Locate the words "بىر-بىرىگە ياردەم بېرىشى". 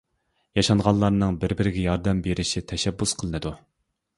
1.43-2.65